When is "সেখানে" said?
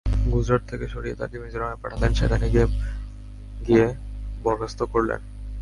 2.13-2.45